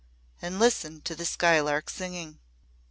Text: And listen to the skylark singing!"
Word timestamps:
And 0.41 0.57
listen 0.57 1.01
to 1.01 1.13
the 1.15 1.27
skylark 1.27 1.87
singing!" 1.87 2.39